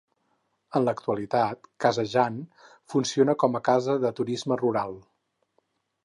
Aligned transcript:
En 0.77 0.83
l'actualitat, 0.85 1.67
Casa 1.85 2.05
Jan, 2.13 2.39
funciona 2.93 3.35
com 3.43 3.59
a 3.59 3.61
casa 3.67 3.97
de 4.05 4.13
turisme 4.21 4.57
rural. 4.63 4.97